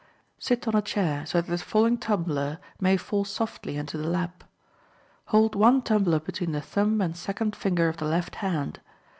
[0.39, 4.43] Sit on a chair, so that the falling tumbler may fall softly into the lap.
[5.25, 8.79] Hold one tumbler between the thumb and second finger of the left hand.